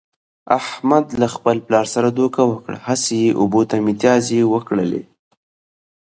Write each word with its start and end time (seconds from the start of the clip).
احمد 0.59 1.05
له 1.21 1.27
خپل 1.35 1.57
پلار 1.67 1.85
سره 1.95 2.09
دوکه 2.19 2.41
وکړه، 2.51 2.77
هسې 2.87 3.13
یې 3.23 3.31
اوبو 3.41 3.61
ته 3.69 3.75
متیازې 3.85 4.41
و 4.45 4.53
کړلې. 4.67 5.03